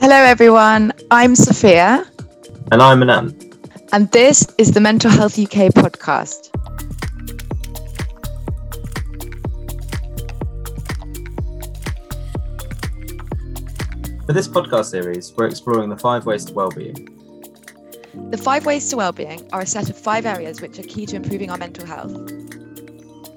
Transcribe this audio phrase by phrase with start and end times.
[0.00, 0.92] Hello, everyone.
[1.10, 2.06] I'm Sophia.
[2.70, 3.34] And I'm Anand.
[3.92, 6.54] And this is the Mental Health UK podcast.
[14.24, 16.94] For this podcast series, we're exploring the five ways to well-being.
[18.30, 21.16] The five ways to well-being are a set of five areas which are key to
[21.16, 22.14] improving our mental health.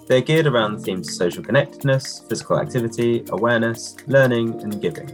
[0.07, 5.09] They're geared around the themes of social connectedness, physical activity, awareness, learning, and giving.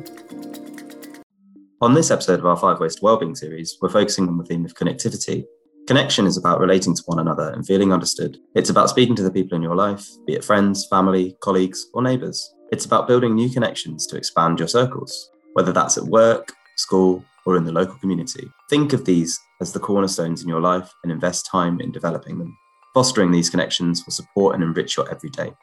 [1.80, 4.66] On this episode of our Five Ways to Wellbeing series, we're focusing on the theme
[4.66, 5.46] of connectivity.
[5.86, 8.36] Connection is about relating to one another and feeling understood.
[8.56, 12.02] It's about speaking to the people in your life, be it friends, family, colleagues, or
[12.02, 12.52] neighbours.
[12.72, 17.58] It's about building new connections to expand your circles, whether that's at work, school, or
[17.58, 18.50] in the local community.
[18.72, 22.58] Think of these as the cornerstones in your life and invest time in developing them.
[22.96, 25.54] Fostering these connections will support and enrich your everyday.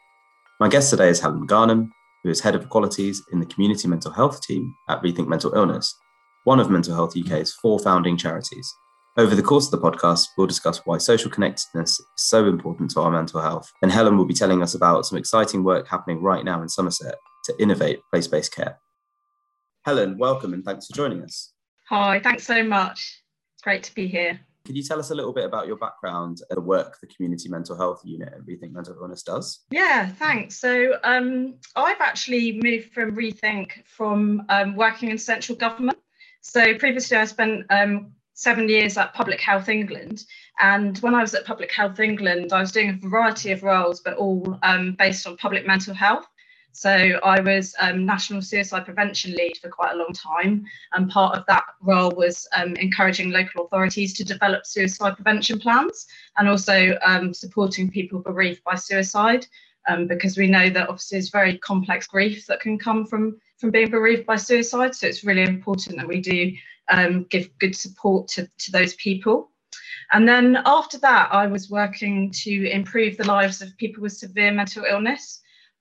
[0.61, 1.91] My guest today is Helen Garnham,
[2.23, 5.95] who is Head of Qualities in the Community Mental Health Team at Rethink Mental Illness,
[6.45, 8.73] one of Mental Health UK's four founding charities.
[9.17, 13.01] Over the course of the podcast, we'll discuss why social connectedness is so important to
[13.01, 16.45] our mental health, and Helen will be telling us about some exciting work happening right
[16.45, 17.15] now in Somerset
[17.45, 18.79] to innovate place based care.
[19.85, 21.53] Helen, welcome and thanks for joining us.
[21.89, 23.23] Hi, thanks so much.
[23.55, 24.41] It's great to be here.
[24.67, 27.51] Could you tell us a little bit about your background and the work the Community
[27.51, 29.61] Mental Health Unit at Rethink Mental Illness does?
[29.71, 30.57] Yeah, thanks.
[30.57, 35.99] So um, I've actually moved from Rethink from um, working in central government.
[36.47, 40.25] So previously I spent um, seven years at Public Health England.
[40.61, 44.01] And when I was at Public Health England, I was doing a variety of roles,
[44.01, 46.27] but all um, based on public mental health.
[46.73, 51.37] So I was um, National Suicide Prevention Lead for quite a long time, and part
[51.37, 56.99] of that role was um, encouraging local authorities to develop suicide prevention plans and also
[57.05, 59.47] um, supporting people bereaved by suicide,
[59.89, 63.71] um, because we know that obviously it's very complex grief that can come from from
[63.71, 64.95] being bereaved by suicide.
[64.95, 66.53] So it's really important that we do
[66.91, 69.51] um, give good support to, to those people.
[70.13, 74.53] And then after that, I was working to improve the lives of people with severe
[74.53, 75.41] mental illness.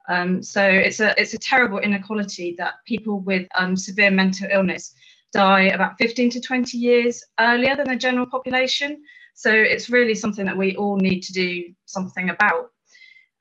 [0.10, 4.94] Um, so it's a it's a terrible inequality that people with um, severe mental illness
[5.32, 9.02] die about 15 to 20 years earlier than the general population.
[9.34, 12.73] So it's really something that we all need to do something about.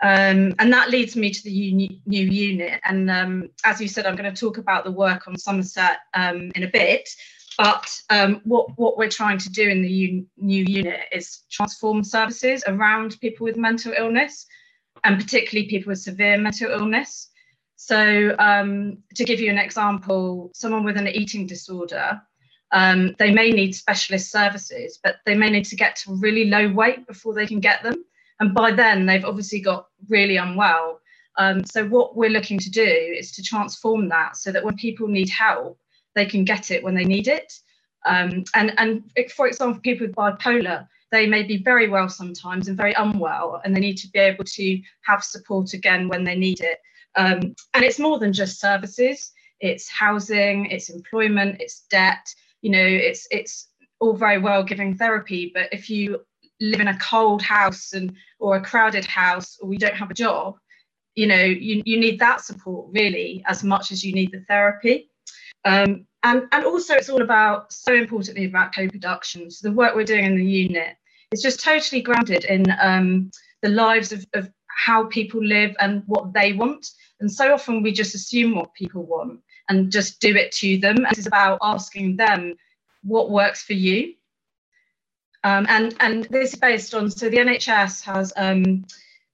[0.03, 2.81] Um, and that leads me to the uni- new unit.
[2.85, 6.51] And um, as you said, I'm going to talk about the work on Somerset um,
[6.57, 7.09] in a bit.
[7.57, 12.03] But um, what, what we're trying to do in the un- new unit is transform
[12.03, 14.47] services around people with mental illness
[15.05, 17.29] and particularly people with severe mental illness.
[17.77, 22.21] So, um, to give you an example, someone with an eating disorder,
[22.71, 26.73] um, they may need specialist services, but they may need to get to really low
[26.73, 28.05] weight before they can get them.
[28.43, 31.01] And by then, they've obviously got really unwell.
[31.39, 35.07] Um, so, what we're looking to do is to transform that so that when people
[35.07, 35.79] need help,
[36.17, 37.53] they can get it when they need it.
[38.05, 42.77] Um, and, and for example, people with bipolar, they may be very well sometimes and
[42.77, 46.59] very unwell, and they need to be able to have support again when they need
[46.59, 46.81] it.
[47.15, 49.31] Um, and it's more than just services;
[49.61, 52.35] it's housing, it's employment, it's debt.
[52.61, 53.69] You know, it's it's
[54.01, 56.23] all very well giving therapy, but if you
[56.71, 60.15] live in a cold house and or a crowded house, or you don't have a
[60.15, 60.57] job,
[61.15, 65.11] you know, you, you need that support really as much as you need the therapy.
[65.65, 70.05] Um, and, and also it's all about so importantly about co-production so the work we're
[70.05, 70.97] doing in the unit
[71.33, 73.31] is just totally grounded in um,
[73.63, 76.87] the lives of, of how people live and what they want.
[77.21, 80.97] And so often we just assume what people want and just do it to them.
[80.99, 82.55] And it's about asking them
[83.03, 84.15] what works for you.
[85.45, 88.85] Um, and, and this is based on, so the NHS has um,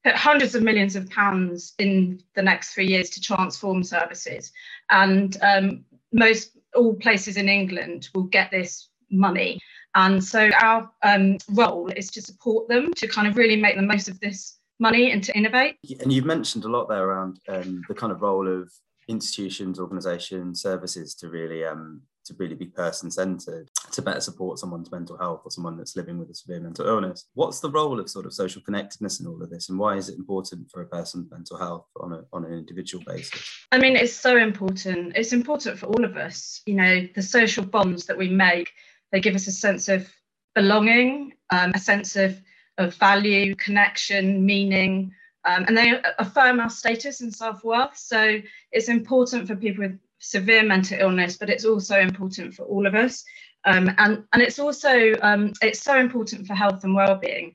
[0.04, 4.52] put hundreds of millions of pounds in the next three years to transform services.
[4.90, 9.60] And um, most all places in England will get this money.
[9.94, 13.82] And so our um, role is to support them to kind of really make the
[13.82, 15.76] most of this money and to innovate.
[16.00, 18.72] And you've mentioned a lot there around um, the kind of role of
[19.08, 24.90] institutions, organisations, services to really um, to really be person centered to better support someone's
[24.90, 27.26] mental health or someone that's living with a severe mental illness.
[27.34, 30.08] What's the role of sort of social connectedness in all of this, and why is
[30.08, 33.66] it important for a person's mental health on a on an individual basis?
[33.72, 35.16] I mean, it's so important.
[35.16, 36.62] It's important for all of us.
[36.66, 38.72] You know, the social bonds that we make
[39.12, 40.08] they give us a sense of
[40.54, 42.40] belonging, um, a sense of,
[42.78, 45.12] of value, connection, meaning,
[45.44, 47.96] um, and they affirm our status and self worth.
[47.96, 48.40] So
[48.72, 52.94] it's important for people with severe mental illness, but it's also important for all of
[52.94, 53.24] us.
[53.64, 57.54] Um, and, and it's also um, it's so important for health and well-being,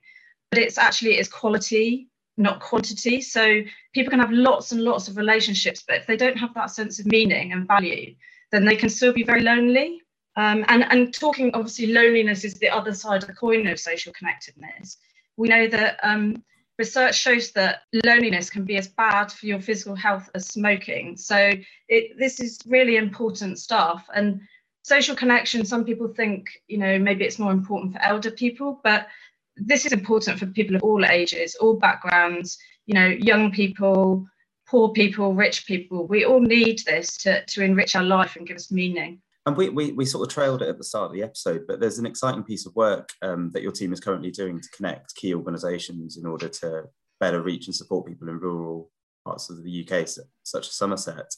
[0.51, 3.21] but it's actually it's quality, not quantity.
[3.21, 3.61] So
[3.93, 6.99] people can have lots and lots of relationships, but if they don't have that sense
[6.99, 8.15] of meaning and value,
[8.51, 10.01] then they can still be very lonely.
[10.35, 14.13] Um, and, and talking, obviously, loneliness is the other side of the coin of social
[14.13, 14.97] connectedness.
[15.37, 16.43] We know that um,
[16.79, 21.15] research shows that loneliness can be as bad for your physical health as smoking.
[21.17, 21.53] So
[21.87, 24.07] it, this is really important stuff.
[24.13, 24.41] And
[24.81, 29.07] social connection, some people think, you know, maybe it's more important for elder people, but
[29.55, 34.25] this is important for people of all ages, all backgrounds, you know, young people,
[34.67, 36.07] poor people, rich people.
[36.07, 39.21] We all need this to, to enrich our life and give us meaning.
[39.45, 41.79] And we, we, we sort of trailed it at the start of the episode, but
[41.79, 45.15] there's an exciting piece of work um, that your team is currently doing to connect
[45.15, 46.83] key organisations in order to
[47.19, 48.89] better reach and support people in rural
[49.25, 50.07] parts of the UK,
[50.43, 51.29] such as Somerset.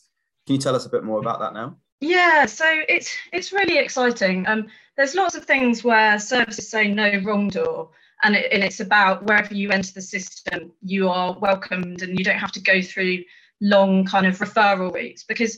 [0.46, 1.78] Can you tell us a bit more about that now?
[2.02, 4.46] Yeah, so it's it's really exciting.
[4.48, 4.68] Um,
[4.98, 7.90] there's lots of things where services say no wrong door,
[8.24, 12.24] and, it, and it's about wherever you enter the system, you are welcomed, and you
[12.24, 13.24] don't have to go through
[13.62, 15.58] long kind of referral routes because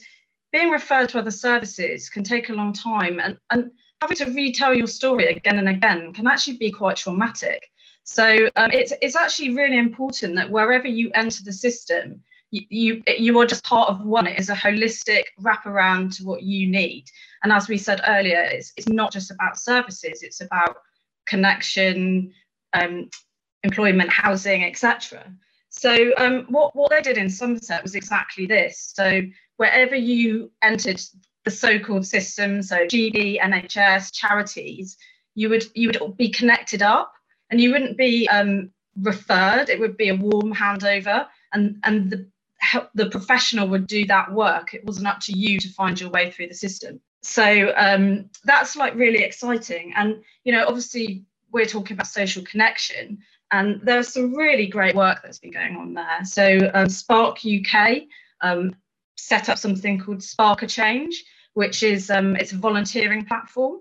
[0.51, 3.71] being referred to other services can take a long time and, and
[4.01, 7.69] having to retell your story again and again can actually be quite traumatic.
[8.03, 12.21] So um, it's, it's actually really important that wherever you enter the system,
[12.51, 14.27] you, you, you are just part of one.
[14.27, 17.05] It is a holistic wraparound to what you need.
[17.43, 20.77] And as we said earlier, it's, it's not just about services, it's about
[21.27, 22.31] connection,
[22.73, 23.09] um,
[23.63, 25.29] employment, housing, etc.
[25.69, 28.93] So um, what, what they did in Somerset was exactly this.
[28.95, 29.21] So
[29.57, 31.01] wherever you entered
[31.43, 34.97] the so-called system, so GP, NHS, charities,
[35.35, 37.13] you would you would be connected up,
[37.49, 38.71] and you wouldn't be um,
[39.01, 39.69] referred.
[39.69, 42.29] It would be a warm handover, and and the
[42.95, 44.73] the professional would do that work.
[44.73, 46.99] It wasn't up to you to find your way through the system.
[47.21, 53.19] So um, that's like really exciting, and you know, obviously we're talking about social connection,
[53.51, 56.25] and there's some really great work that's been going on there.
[56.25, 58.03] So um, Spark UK
[58.41, 58.75] um,
[59.17, 61.23] set up something called Spark a Change,
[61.53, 63.79] which is um, it's a volunteering platform.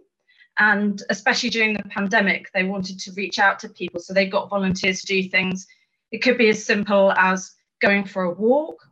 [0.58, 4.00] And especially during the pandemic, they wanted to reach out to people.
[4.00, 5.66] So they got volunteers to do things.
[6.10, 8.82] It could be as simple as going for a walk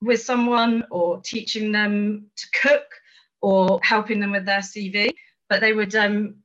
[0.00, 2.86] with someone or teaching them to cook
[3.42, 5.10] or helping them with their CV.
[5.50, 6.36] But they would um,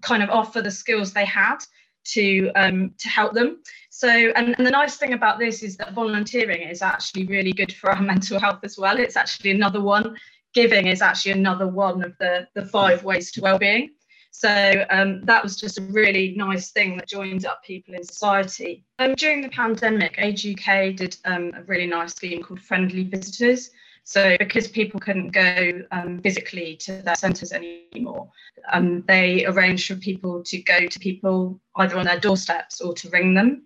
[0.00, 1.58] kind of offer the skills they had
[2.04, 3.62] to um, to help them.
[4.00, 7.70] So, and, and the nice thing about this is that volunteering is actually really good
[7.70, 8.98] for our mental health as well.
[8.98, 10.16] It's actually another one.
[10.54, 13.90] Giving is actually another one of the the five ways to well-being.
[14.30, 18.86] So um, that was just a really nice thing that joined up people in society.
[19.00, 23.68] Um, during the pandemic, Age UK did um, a really nice scheme called Friendly Visitors.
[24.04, 28.30] So because people couldn't go um, physically to their centres anymore,
[28.72, 33.10] um, they arranged for people to go to people either on their doorsteps or to
[33.10, 33.64] ring them.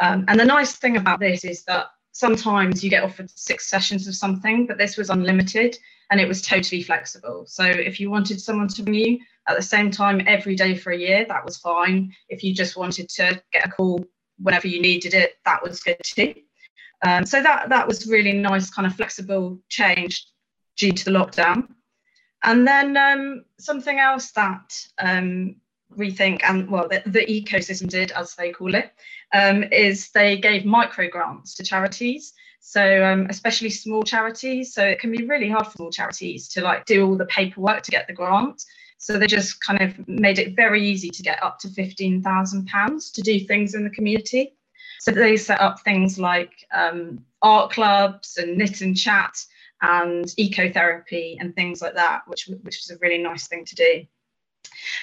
[0.00, 4.08] Um, and the nice thing about this is that sometimes you get offered six sessions
[4.08, 5.76] of something, but this was unlimited
[6.10, 7.44] and it was totally flexible.
[7.46, 9.18] So if you wanted someone to ring you
[9.48, 12.12] at the same time every day for a year, that was fine.
[12.28, 14.04] If you just wanted to get a call
[14.38, 16.34] whenever you needed it, that was good too.
[17.02, 20.26] Um, so that that was really nice, kind of flexible change
[20.76, 21.68] due to the lockdown.
[22.42, 25.56] And then um, something else that um,
[25.96, 28.92] Rethink and well, the, the, ecosystem did, as they call it,
[29.34, 32.32] um, is they gave micro grants to charities.
[32.60, 34.74] So um, especially small charities.
[34.74, 37.82] So it can be really hard for small charities to like do all the paperwork
[37.82, 38.62] to get the grant.
[38.98, 42.66] So they just kind of made it very easy to get up to fifteen thousand
[42.66, 44.54] pounds to do things in the community.
[45.00, 49.42] So they set up things like um, art clubs and knit and chat
[49.80, 54.04] and ecotherapy and things like that, which which was a really nice thing to do.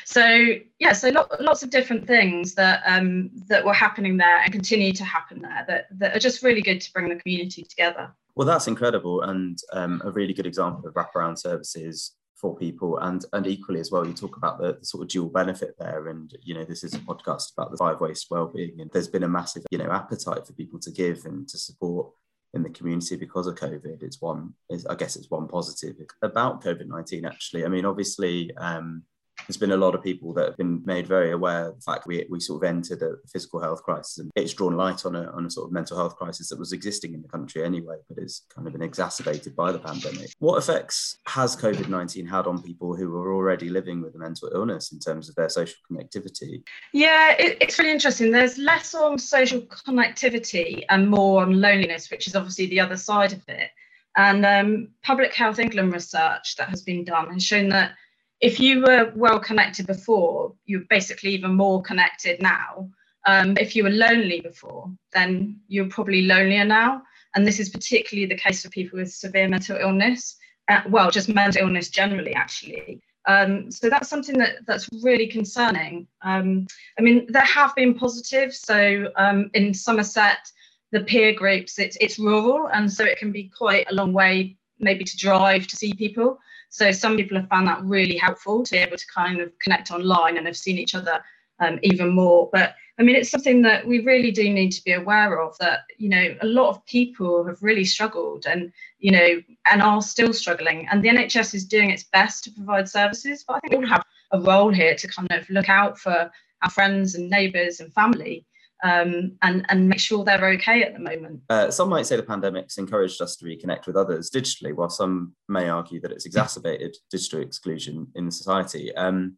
[0.06, 4.52] So yeah, so lo- lots of different things that um, that were happening there and
[4.52, 8.12] continue to happen there that, that are just really good to bring the community together.
[8.36, 13.26] Well, that's incredible and um, a really good example of wraparound services for people and
[13.34, 16.38] and equally as well you talk about the, the, sort of dual benefit there and
[16.44, 19.24] you know this is a podcast about the five ways to well-being and there's been
[19.24, 22.12] a massive you know appetite for people to give and to support
[22.54, 26.64] in the community because of covid it's one is i guess it's one positive about
[26.64, 29.02] covid-19 actually i mean obviously um,
[29.48, 32.06] there's been a lot of people that have been made very aware of the fact
[32.06, 35.32] we, we sort of entered a physical health crisis and it's drawn light on a,
[35.32, 38.22] on a sort of mental health crisis that was existing in the country anyway, but
[38.22, 40.30] is kind of been exacerbated by the pandemic.
[40.40, 44.50] What effects has COVID 19 had on people who are already living with a mental
[44.54, 46.64] illness in terms of their social connectivity?
[46.94, 48.32] Yeah, it, it's really interesting.
[48.32, 53.34] There's less on social connectivity and more on loneliness, which is obviously the other side
[53.34, 53.70] of it.
[54.18, 57.92] And um, Public Health England research that has been done has shown that
[58.40, 62.90] if you were well connected before, you're basically even more connected now.
[63.26, 67.02] Um, if you were lonely before, then you're probably lonelier now.
[67.36, 70.38] And this is particularly the case for people with severe mental illness.
[70.70, 73.02] uh, well, just mental illness generally, actually.
[73.28, 76.08] Um, so that's something that that's really concerning.
[76.22, 76.66] Um,
[76.98, 78.62] I mean, there have been positives.
[78.62, 80.50] So um, in Somerset,
[80.92, 84.56] the peer groups, it's it's rural, and so it can be quite a long way
[84.80, 86.40] maybe to drive to see people.
[86.70, 89.92] So some people have found that really helpful to be able to kind of connect
[89.92, 91.24] online and have seen each other
[91.60, 92.50] um, even more.
[92.52, 95.82] But I mean, it's something that we really do need to be aware of that,
[95.98, 99.42] you know, a lot of people have really struggled and, you know,
[99.72, 100.88] and are still struggling.
[100.90, 103.92] And the NHS is doing its best to provide services, but I think we all
[103.92, 106.32] have a role here to kind of look out for
[106.64, 108.46] our friends and neighbours and family.
[108.84, 111.42] Um, and and make sure they're okay at the moment.
[111.50, 115.34] Uh, some might say the pandemic's encouraged us to reconnect with others digitally, while some
[115.50, 118.96] may argue that it's exacerbated digital exclusion in society.
[118.96, 119.38] Um,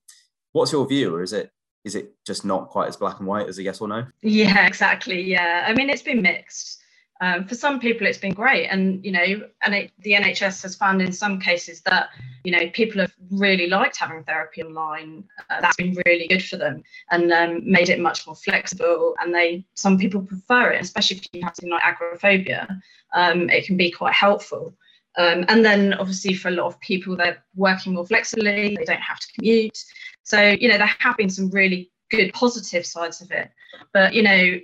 [0.51, 1.51] what's your view, or is it
[1.85, 4.05] is it just not quite as black and white as a yes or no?
[4.21, 5.21] Yeah, exactly.
[5.21, 6.81] Yeah, I mean, it's been mixed.
[7.21, 10.75] Um, for some people, it's been great, and you know, and it, the NHS has
[10.75, 12.09] found in some cases that
[12.45, 15.25] you know people have really liked having therapy online.
[15.49, 19.15] Uh, that's been really good for them, and um, made it much more flexible.
[19.21, 22.67] And they, some people prefer it, especially if you have something like agoraphobia.
[23.13, 24.73] Um, it can be quite helpful.
[25.17, 28.75] Um, and then obviously for a lot of people, they're working more flexibly.
[28.77, 29.77] They don't have to commute.
[30.23, 33.51] So, you know, there have been some really good positive sides of it.
[33.93, 34.59] But, you know,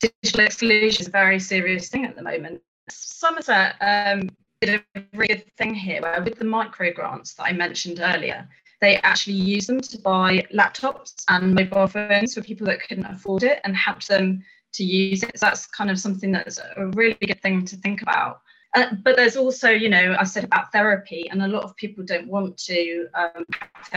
[0.00, 2.60] digital exclusion is a very serious thing at the moment.
[2.88, 4.28] Somerset um,
[4.60, 8.48] did a really good thing here where with the micro grants that I mentioned earlier,
[8.80, 13.42] they actually use them to buy laptops and mobile phones for people that couldn't afford
[13.42, 15.38] it and help them to use it.
[15.38, 18.40] So that's kind of something that's a really good thing to think about.
[18.76, 22.04] Uh, but there's also, you know, I said about therapy, and a lot of people
[22.04, 23.44] don't want to um,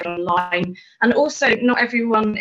[0.05, 0.75] online.
[1.01, 2.37] And also, not everyone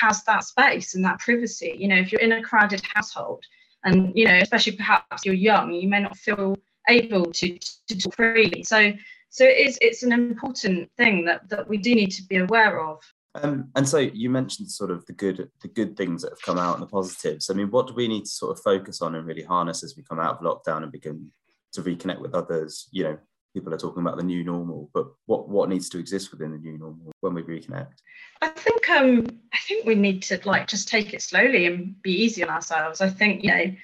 [0.00, 1.76] has that space and that privacy.
[1.78, 3.44] You know, if you're in a crowded household,
[3.84, 6.56] and you know, especially perhaps you're young, you may not feel
[6.88, 8.62] able to, to talk freely.
[8.62, 8.92] So,
[9.28, 9.78] so it is.
[9.82, 13.00] It's an important thing that that we do need to be aware of.
[13.34, 16.58] Um, and so you mentioned sort of the good the good things that have come
[16.58, 17.50] out and the positives.
[17.50, 19.94] I mean, what do we need to sort of focus on and really harness as
[19.94, 21.30] we come out of lockdown and begin
[21.76, 22.88] to reconnect with others.
[22.90, 23.18] You know,
[23.54, 26.58] people are talking about the new normal, but what what needs to exist within the
[26.58, 27.94] new normal when we reconnect?
[28.42, 32.12] I think um I think we need to like just take it slowly and be
[32.12, 33.00] easy on ourselves.
[33.00, 33.74] I think you know,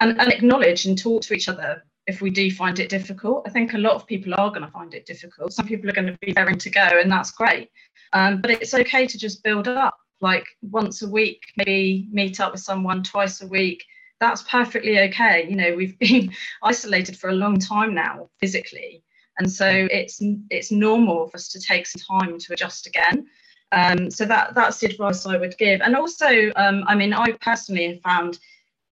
[0.00, 3.44] and, and acknowledge and talk to each other if we do find it difficult.
[3.46, 5.52] I think a lot of people are going to find it difficult.
[5.52, 7.70] Some people are going to be daring to go, and that's great.
[8.12, 12.52] Um, but it's okay to just build up, like once a week, maybe meet up
[12.52, 13.82] with someone twice a week,
[14.20, 15.46] that's perfectly okay.
[15.48, 19.02] You know, we've been isolated for a long time now physically,
[19.38, 23.26] and so it's it's normal for us to take some time to adjust again.
[23.72, 25.80] Um, so that that's the advice I would give.
[25.80, 28.38] And also, um, I mean, I personally have found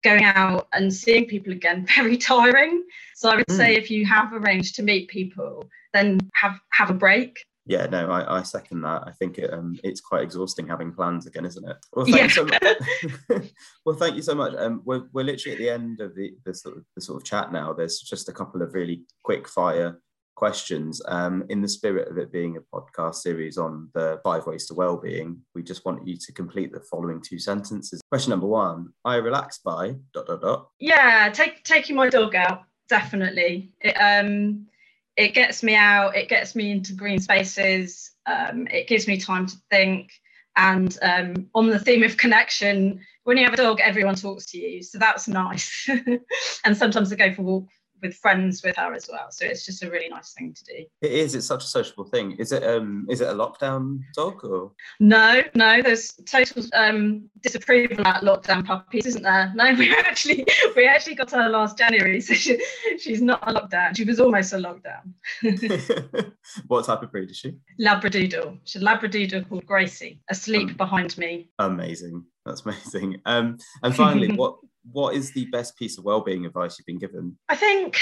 [0.04, 2.84] going out and seeing people again very tiring.
[3.16, 3.58] So I would mm.
[3.58, 8.10] say if you have arranged to meet people, then have have a break yeah, no,
[8.10, 9.04] I, I second that.
[9.06, 11.78] I think it, um, it's quite exhausting having plans again, isn't it?
[11.94, 12.24] Well, thank yeah.
[12.24, 13.52] you so much.
[13.86, 14.54] well, thank you so much.
[14.58, 17.28] Um, we're, we're literally at the end of the, the, sort of, the sort of
[17.28, 17.74] chat now.
[17.74, 20.00] There's just a couple of really quick fire
[20.36, 21.02] questions.
[21.08, 24.74] Um, in the spirit of it being a podcast series on the five ways to
[24.74, 28.02] well-being, we just want you to complete the following two sentences.
[28.10, 30.70] Question number one: I relax by dot dot dot.
[30.80, 33.74] Yeah, take taking my dog out definitely.
[33.82, 34.68] It, um,
[35.18, 39.48] it gets me out, it gets me into green spaces, um, it gives me time
[39.48, 40.12] to think.
[40.56, 44.58] And um, on the theme of connection, when you have a dog, everyone talks to
[44.58, 44.82] you.
[44.82, 45.90] So that's nice.
[46.66, 47.68] and sometimes I go for walk
[48.02, 49.28] with friends with her as well.
[49.32, 50.86] So it's just a really nice thing to do.
[51.02, 51.36] It is.
[51.36, 52.34] It's such a sociable thing.
[52.34, 52.64] Is it?
[52.64, 54.72] Um, is it a lockdown dog or?
[55.00, 55.82] No, no.
[55.82, 59.52] There's total um, disapproval about lockdown puppies, isn't there?
[59.56, 62.62] No, we actually we actually got her last January, so she,
[63.00, 63.96] she's not a lockdown.
[63.96, 65.14] She was almost a lockdown.
[66.68, 67.56] what type of breed is she?
[67.80, 68.60] Labradoodle.
[68.66, 71.50] She's a Labradoodle called Gracie, asleep um, behind me.
[71.60, 72.24] Amazing.
[72.46, 73.22] That's amazing.
[73.26, 74.58] Um, and finally, what
[74.92, 77.38] what is the best piece of well-being advice you've been given?
[77.50, 78.00] I think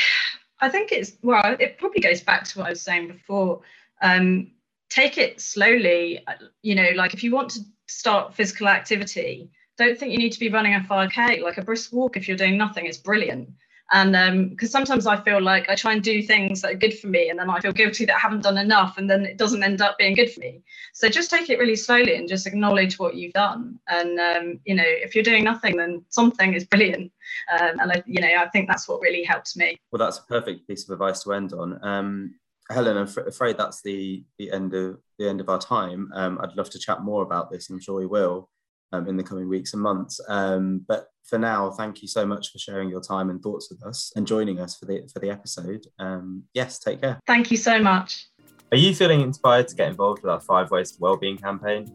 [0.60, 3.62] I think it's well, it probably goes back to what I was saying before.
[4.02, 4.52] Um,
[4.90, 6.26] take it slowly.
[6.62, 10.40] You know, like if you want to start physical activity, don't think you need to
[10.40, 11.42] be running a 5k.
[11.42, 13.50] Like a brisk walk if you're doing nothing is brilliant
[13.92, 16.98] and because um, sometimes I feel like I try and do things that are good
[16.98, 19.38] for me, and then I feel guilty that I haven't done enough, and then it
[19.38, 20.64] doesn't end up being good for me.
[20.94, 23.80] So just take it really slowly and just acknowledge what you've done.
[23.88, 27.12] And um, you know, if you're doing nothing, then something is brilliant.
[27.52, 29.78] Um, and I, you know, I think that's what really helps me.
[29.92, 31.80] Well, that's a perfect piece of advice to end on.
[31.84, 32.36] Um,
[32.72, 36.10] Helen, I'm afraid that's the the end of the end of our time.
[36.16, 38.50] Um, I'd love to chat more about this, and I'm sure we will
[38.92, 40.20] um, in the coming weeks and months.
[40.28, 43.84] Um, but for now, thank you so much for sharing your time and thoughts with
[43.84, 45.86] us and joining us for the for the episode.
[46.00, 47.20] Um, yes, take care.
[47.28, 48.28] Thank you so much.
[48.72, 51.88] Are you feeling inspired to get involved with our Five Ways to Wellbeing campaign?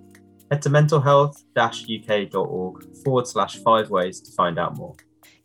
[0.50, 4.94] Head to mentalhealth-uk.org forward slash five ways to find out more.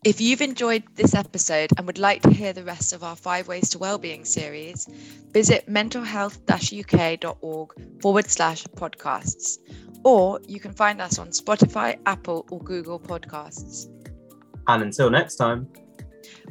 [0.04, 3.48] If you've enjoyed this episode and would like to hear the rest of our Five
[3.48, 4.88] Ways to Wellbeing series,
[5.32, 9.58] visit mentalhealth-uk.org forward slash podcasts,
[10.06, 13.88] or you can find us on Spotify, Apple, or Google Podcasts.
[14.68, 15.68] And until next time,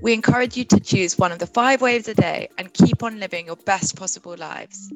[0.03, 3.21] we encourage you to choose one of the five ways a day and keep on
[3.21, 4.93] living your best possible lives.